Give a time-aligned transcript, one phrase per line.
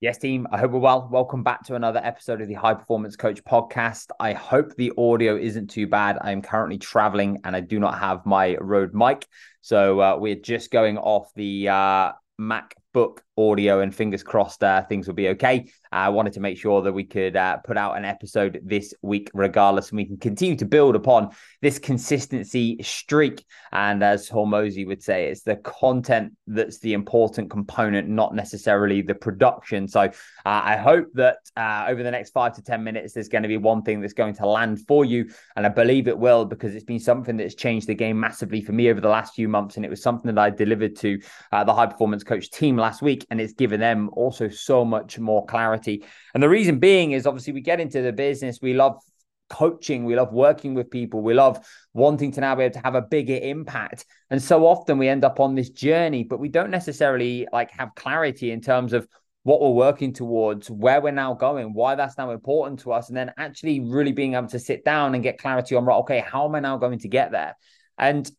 [0.00, 0.46] Yes, team.
[0.50, 1.10] I hope we're well.
[1.12, 4.06] Welcome back to another episode of the High Performance Coach podcast.
[4.18, 6.16] I hope the audio isn't too bad.
[6.22, 9.26] I am currently traveling and I do not have my Rode mic.
[9.60, 12.12] So uh, we're just going off the uh,
[12.94, 13.18] MacBook
[13.48, 15.70] audio and fingers crossed uh, things will be okay.
[15.92, 19.30] I wanted to make sure that we could uh, put out an episode this week
[19.34, 21.30] regardless and we can continue to build upon
[21.62, 23.44] this consistency streak.
[23.72, 29.14] And as Hormozi would say, it's the content that's the important component, not necessarily the
[29.14, 29.88] production.
[29.88, 30.10] So uh,
[30.44, 33.56] I hope that uh, over the next five to 10 minutes, there's going to be
[33.56, 35.30] one thing that's going to land for you.
[35.56, 38.72] And I believe it will because it's been something that's changed the game massively for
[38.72, 39.76] me over the last few months.
[39.76, 41.20] And it was something that I delivered to
[41.50, 45.18] uh, the high performance coach team last week and it's given them also so much
[45.18, 46.04] more clarity.
[46.34, 49.00] And the reason being is obviously we get into the business, we love
[49.48, 52.94] coaching, we love working with people, we love wanting to now be able to have
[52.94, 54.06] a bigger impact.
[54.30, 57.94] And so often we end up on this journey, but we don't necessarily like have
[57.94, 59.06] clarity in terms of
[59.42, 63.16] what we're working towards, where we're now going, why that's now important to us, and
[63.16, 66.46] then actually really being able to sit down and get clarity on, right, okay, how
[66.46, 67.56] am I now going to get there?
[67.96, 68.30] And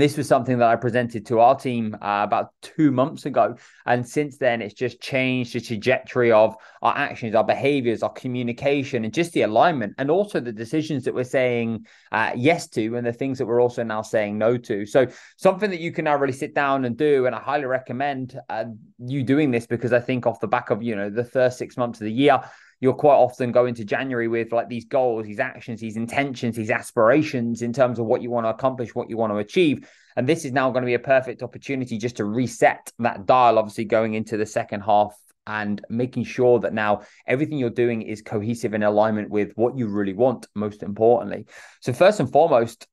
[0.00, 3.56] this was something that I presented to our team uh, about two months ago.
[3.86, 9.04] And since then, it's just changed the trajectory of our actions, our behaviors, our communication,
[9.04, 13.06] and just the alignment, and also the decisions that we're saying uh, yes to, and
[13.06, 14.84] the things that we're also now saying no to.
[14.84, 17.26] So, something that you can now really sit down and do.
[17.26, 18.64] And I highly recommend uh,
[18.98, 21.76] you doing this because I think off the back of, you know, the first six
[21.76, 22.40] months of the year,
[22.80, 26.70] you'll quite often go into January with like these goals, these actions, these intentions, these
[26.70, 29.88] aspirations in terms of what you want to accomplish, what you want to achieve.
[30.16, 33.58] And this is now going to be a perfect opportunity just to reset that dial,
[33.58, 35.14] obviously going into the second half
[35.46, 39.88] and making sure that now everything you're doing is cohesive in alignment with what you
[39.88, 41.46] really want, most importantly.
[41.80, 42.86] So, first and foremost,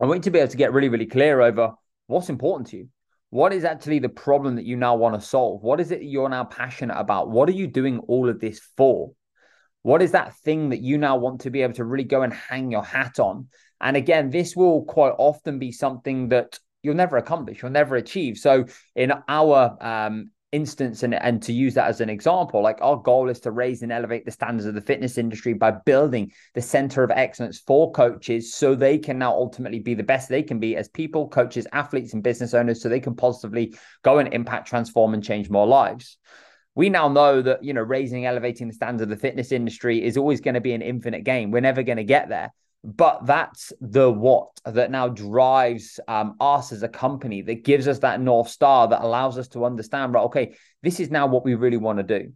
[0.00, 1.72] I want you to be able to get really, really clear over
[2.06, 2.88] what's important to you.
[3.30, 5.62] What is actually the problem that you now want to solve?
[5.62, 7.30] What is it you're now passionate about?
[7.30, 9.12] What are you doing all of this for?
[9.82, 12.32] What is that thing that you now want to be able to really go and
[12.32, 13.48] hang your hat on?
[13.80, 18.38] And again, this will quite often be something that you'll never accomplish, you'll never achieve.
[18.38, 22.96] So, in our um, instance and, and to use that as an example like our
[22.96, 26.62] goal is to raise and elevate the standards of the fitness industry by building the
[26.62, 30.60] center of excellence for coaches so they can now ultimately be the best they can
[30.60, 34.68] be as people coaches athletes and business owners so they can positively go and impact
[34.68, 36.16] transform and change more lives.
[36.76, 40.16] We now know that you know raising elevating the standards of the fitness industry is
[40.16, 41.50] always going to be an infinite game.
[41.50, 42.52] We're never going to get there
[42.86, 47.98] but that's the what that now drives um, us as a company that gives us
[47.98, 51.56] that north star that allows us to understand right okay this is now what we
[51.56, 52.32] really want to do.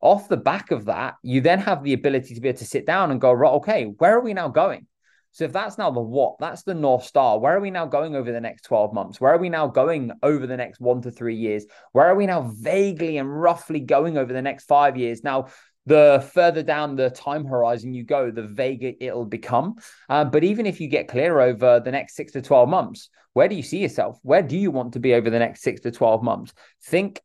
[0.00, 2.84] Off the back of that you then have the ability to be able to sit
[2.84, 4.88] down and go right okay where are we now going?
[5.30, 8.16] So if that's now the what that's the north star where are we now going
[8.16, 9.20] over the next 12 months?
[9.20, 11.64] Where are we now going over the next one to three years?
[11.92, 15.22] Where are we now vaguely and roughly going over the next five years?
[15.22, 15.46] Now
[15.86, 19.76] the further down the time horizon you go, the vaguer it'll become.
[20.08, 23.48] Uh, but even if you get clear over the next six to 12 months, where
[23.48, 24.18] do you see yourself?
[24.22, 26.52] Where do you want to be over the next six to 12 months?
[26.84, 27.20] Think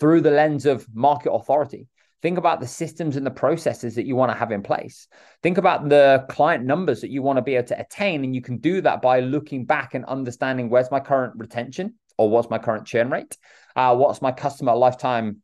[0.00, 1.88] through the lens of market authority.
[2.22, 5.08] Think about the systems and the processes that you want to have in place.
[5.42, 8.22] Think about the client numbers that you want to be able to attain.
[8.22, 12.30] And you can do that by looking back and understanding where's my current retention or
[12.30, 13.36] what's my current churn rate?
[13.74, 15.42] Uh, what's my customer lifetime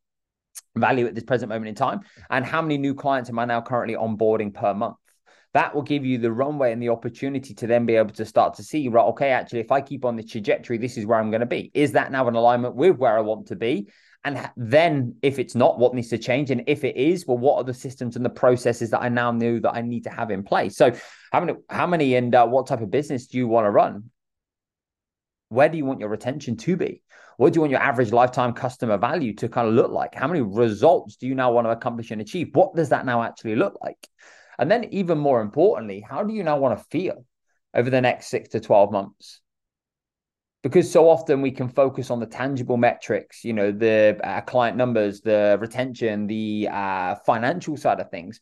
[0.76, 3.60] value at this present moment in time and how many new clients am i now
[3.60, 4.96] currently onboarding per month?
[5.54, 8.54] That will give you the runway and the opportunity to then be able to start
[8.54, 11.30] to see right okay actually if i keep on the trajectory this is where i'm
[11.30, 11.70] going to be.
[11.74, 13.88] Is that now in alignment with where i want to be?
[14.24, 16.50] And then if it's not what needs to change?
[16.50, 19.32] And if it is well what are the systems and the processes that i now
[19.32, 20.76] knew that i need to have in place?
[20.76, 20.92] So
[21.32, 24.10] how many how many and uh, what type of business do you want to run?
[25.48, 27.02] Where do you want your retention to be
[27.38, 30.12] what do you want your average lifetime customer value to kind of look like?
[30.12, 32.48] How many results do you now want to accomplish and achieve?
[32.52, 34.08] What does that now actually look like?
[34.58, 37.24] And then, even more importantly, how do you now want to feel
[37.72, 39.40] over the next six to 12 months?
[40.64, 44.76] Because so often we can focus on the tangible metrics, you know, the uh, client
[44.76, 48.40] numbers, the retention, the uh, financial side of things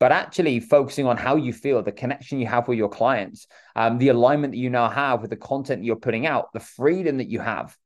[0.00, 3.98] but actually focusing on how you feel, the connection you have with your clients, um,
[3.98, 7.16] the alignment that you now have with the content that you're putting out, the freedom
[7.16, 7.76] that you have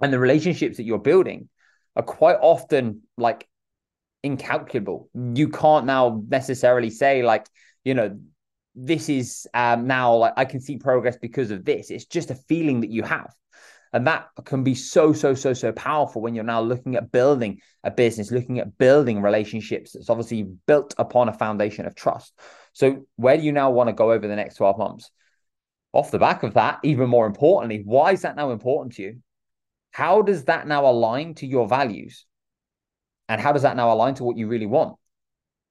[0.00, 1.48] and the relationships that you're building
[1.94, 3.48] are quite often like
[4.22, 5.08] incalculable.
[5.14, 7.46] You can't now necessarily say like,
[7.84, 8.18] you know,
[8.74, 11.90] this is um, now like I can see progress because of this.
[11.90, 13.34] It's just a feeling that you have.
[13.92, 17.60] And that can be so, so, so, so powerful when you're now looking at building
[17.82, 22.34] a business, looking at building relationships that's obviously built upon a foundation of trust.
[22.74, 25.10] So, where do you now want to go over the next 12 months?
[25.92, 29.22] Off the back of that, even more importantly, why is that now important to you?
[29.96, 32.26] How does that now align to your values?
[33.30, 34.98] And how does that now align to what you really want?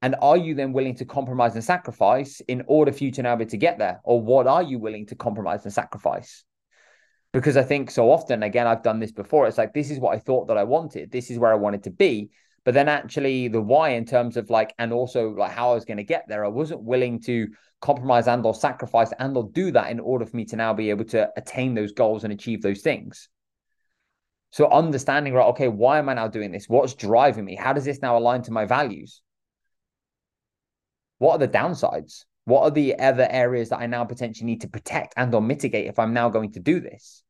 [0.02, 3.36] And are you then willing to compromise and sacrifice in order for you to now
[3.36, 4.02] be able to get there?
[4.04, 6.44] Or what are you willing to compromise and sacrifice?
[7.34, 9.46] Because I think so often, again, I've done this before.
[9.46, 11.12] It's like, this is what I thought that I wanted.
[11.12, 12.32] This is where I wanted to be.
[12.64, 15.86] But then actually the why in terms of like, and also like how I was
[15.86, 17.48] going to get there, I wasn't willing to
[17.80, 20.90] compromise and or sacrifice and or do that in order for me to now be
[20.90, 23.30] able to attain those goals and achieve those things.
[24.52, 26.70] So understanding, right, okay, why am I now doing this?
[26.70, 27.56] What's driving me?
[27.56, 29.22] How does this now align to my values?
[31.18, 32.26] What are the downsides?
[32.46, 35.88] What are the other areas that I now potentially need to protect and or mitigate
[35.88, 37.24] if I'm now going to do this?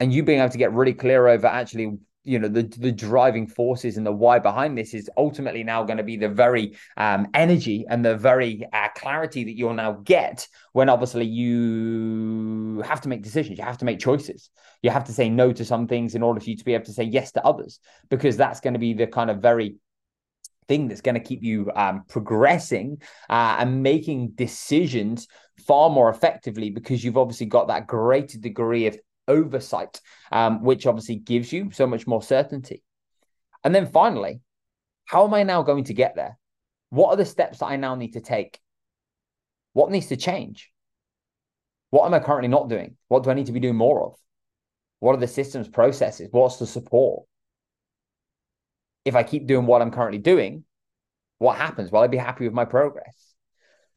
[0.00, 3.46] And you being able to get really clear over actually you know the the driving
[3.46, 7.28] forces and the why behind this is ultimately now going to be the very um,
[7.34, 13.08] energy and the very uh, clarity that you'll now get when obviously you have to
[13.08, 14.50] make decisions you have to make choices.
[14.82, 16.84] You have to say no to some things in order for you to be able
[16.86, 17.80] to say yes to others
[18.10, 19.76] because that's going to be the kind of very
[20.68, 22.98] thing that's going to keep you um, progressing
[23.28, 25.28] uh, and making decisions
[25.66, 28.98] far more effectively because you've obviously got that greater degree of
[29.28, 30.00] oversight,
[30.32, 32.82] um, which obviously gives you so much more certainty.
[33.62, 34.40] And then finally,
[35.06, 36.38] how am I now going to get there?
[36.90, 38.60] What are the steps that I now need to take?
[39.72, 40.70] What needs to change?
[41.90, 42.96] What am I currently not doing?
[43.08, 44.14] What do I need to be doing more of?
[45.00, 46.28] What are the systems, processes?
[46.30, 47.24] What's the support?
[49.04, 50.64] If I keep doing what I'm currently doing,
[51.38, 51.92] what happens?
[51.92, 53.33] Will I be happy with my progress?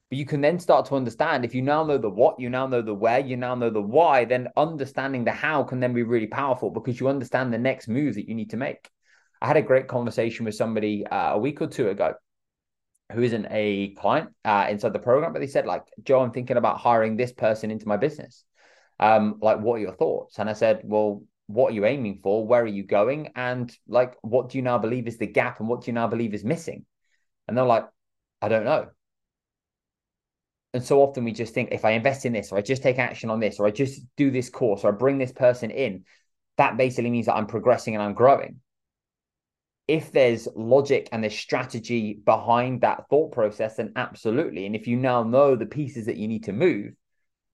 [0.10, 2.68] But you can then start to understand if you now know the what, you now
[2.68, 6.04] know the where, you now know the why, then understanding the how can then be
[6.04, 8.90] really powerful because you understand the next move that you need to make.
[9.42, 12.14] I had a great conversation with somebody uh, a week or two ago
[13.12, 16.58] who isn't a client uh, inside the program, but they said, like, Joe, I'm thinking
[16.58, 18.44] about hiring this person into my business.
[19.00, 20.40] Um, like, what are your thoughts?
[20.40, 22.46] And I said, well, what are you aiming for?
[22.46, 23.32] Where are you going?
[23.36, 26.08] And like, what do you now believe is the gap and what do you now
[26.08, 26.86] believe is missing?
[27.48, 27.88] And they're like,
[28.42, 28.88] I don't know.
[30.78, 33.00] And so often we just think if I invest in this, or I just take
[33.00, 36.06] action on this, or I just do this course, or I bring this person in,
[36.58, 38.62] that basically means that I'm progressing and I'm growing.
[39.88, 44.68] If there's logic and there's strategy behind that thought process, then absolutely.
[44.68, 46.94] And if you now know the pieces that you need to move,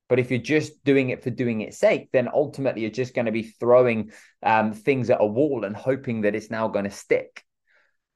[0.09, 3.27] but if you're just doing it for doing its sake, then ultimately you're just going
[3.27, 4.11] to be throwing
[4.45, 7.41] um, things at a wall and hoping that it's now going to stick.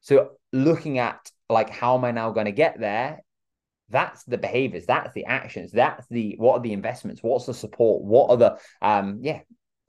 [0.02, 3.22] So looking at like how am I now going to get there
[3.90, 8.04] that's the behaviors that's the actions that's the what are the investments what's the support
[8.04, 9.40] what are the um yeah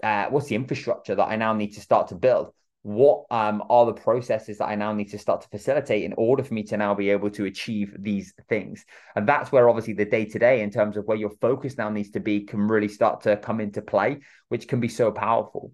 [0.03, 2.53] uh, what's the infrastructure that i now need to start to build
[2.83, 6.45] what um, are the processes that I now need to start to facilitate in order
[6.45, 8.85] for me to now be able to achieve these things?
[9.17, 11.91] And that's where obviously the day to day, in terms of where your focus now
[11.91, 15.73] needs to be, can really start to come into play, which can be so powerful.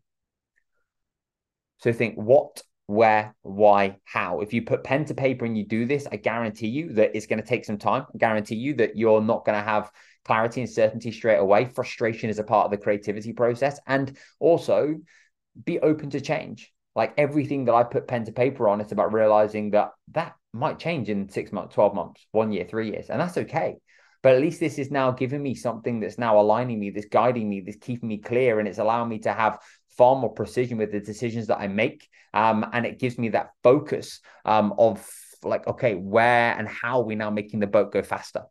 [1.79, 4.41] So think what where, why, how.
[4.41, 7.27] If you put pen to paper and you do this, I guarantee you that it's
[7.27, 8.07] going to take some time.
[8.15, 9.91] I guarantee you that you're not going to have
[10.25, 11.65] clarity and certainty straight away.
[11.65, 13.81] Frustration is a part of the creativity process.
[13.87, 14.97] And also
[15.65, 16.73] be open to change.
[16.95, 20.79] Like everything that I put pen to paper on, it's about realizing that that might
[20.79, 23.11] change in six months, 12 months, one year, three years.
[23.11, 23.77] And that's okay.
[24.25, 27.47] But at least this is now giving me something that's now aligning me, that's guiding
[27.47, 29.59] me, that's keeping me clear, and it's allowing me to have
[29.99, 32.09] far more precision with the decisions that I make.
[32.33, 35.07] Um, and it gives me that focus um, of
[35.43, 38.45] like, okay, where and how are we now making the boat go faster?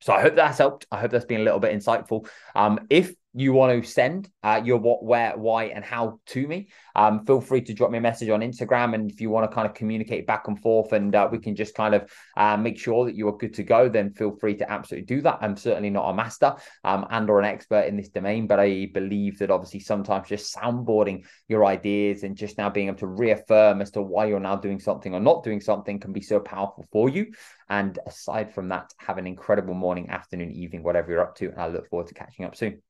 [0.00, 0.86] So I hope that's helped.
[0.90, 2.26] I hope that's been a little bit insightful.
[2.54, 6.68] Um, if you want to send uh, your what, where, why, and how to me,
[6.96, 8.94] um, feel free to drop me a message on Instagram.
[8.94, 11.54] And if you want to kind of communicate back and forth and uh, we can
[11.54, 14.56] just kind of uh, make sure that you are good to go, then feel free
[14.56, 15.38] to absolutely do that.
[15.42, 18.88] I'm certainly not a master um, and or an expert in this domain, but I
[18.92, 23.82] believe that obviously sometimes just soundboarding your ideas and just now being able to reaffirm
[23.82, 26.86] as to why you're now doing something or not doing something can be so powerful
[26.90, 27.26] for you.
[27.68, 31.50] And aside from that, have an incredible morning, afternoon, evening, whatever you're up to.
[31.50, 32.82] And I look forward to catching up soon.